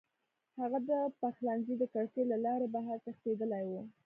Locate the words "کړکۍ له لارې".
1.93-2.67